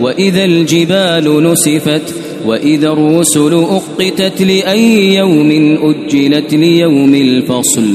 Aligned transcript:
وإذا 0.00 0.44
الجبال 0.44 1.44
نسفت 1.44 2.14
وإذا 2.46 2.88
الرسل 2.92 3.54
أقتت 3.54 4.42
لأي 4.42 5.14
يوم 5.14 5.78
أجلت 5.82 6.54
ليوم 6.54 7.14
الفصل 7.14 7.94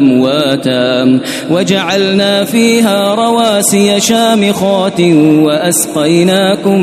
وأمواتا 0.00 1.20
وجعلنا 1.50 2.44
فيها 2.44 3.14
رواسي 3.14 4.00
شامخات 4.00 5.00
وأسقيناكم 5.44 6.80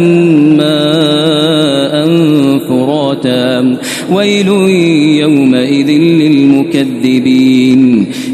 ماء 0.58 1.94
فراتا. 2.70 3.78
ويل 4.12 4.48
يومئذ 5.22 5.90
للمكذبين. 6.22 7.77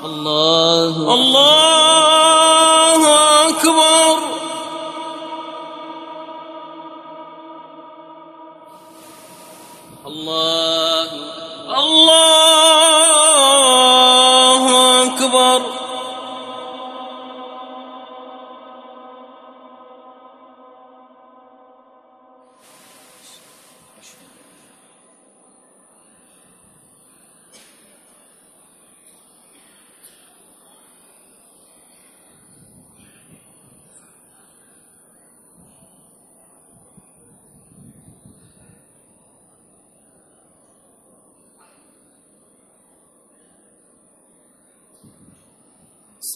الله 0.06 1.13
الله 1.13 3.02
أكبر. 3.50 4.18
الله 10.07 11.10
الله 11.80 12.37